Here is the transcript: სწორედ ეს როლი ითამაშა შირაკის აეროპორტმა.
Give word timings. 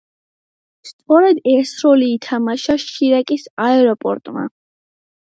სწორედ 0.91 1.41
ეს 1.51 1.73
როლი 1.83 2.07
ითამაშა 2.13 2.77
შირაკის 2.85 3.43
აეროპორტმა. 3.67 4.47